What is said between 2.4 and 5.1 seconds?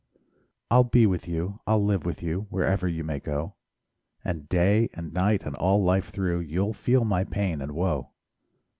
Wherever you may go; And day